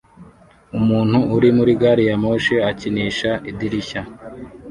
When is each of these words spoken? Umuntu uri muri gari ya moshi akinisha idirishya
Umuntu 0.79 1.17
uri 1.35 1.49
muri 1.57 1.71
gari 1.81 2.03
ya 2.09 2.15
moshi 2.23 2.55
akinisha 2.69 3.29
idirishya 3.49 4.01